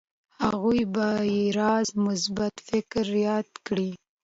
هغوی 0.43 0.81
به 0.93 1.07
يې 1.33 1.43
راز 1.59 1.87
مثبت 2.05 2.53
فکر 2.69 3.05
ياد 3.27 3.49
کړي. 3.67 3.91